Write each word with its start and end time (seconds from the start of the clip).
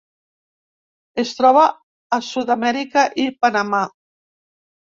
Es 1.25 1.33
troba 1.41 1.65
a 2.19 2.19
Sud-amèrica 2.31 3.07
i 3.25 3.29
Panamà. 3.45 3.87